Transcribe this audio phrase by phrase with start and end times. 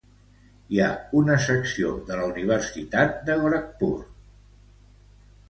[0.77, 0.87] Hi ha
[1.19, 3.93] una secció de la universitat de Gorakhpur.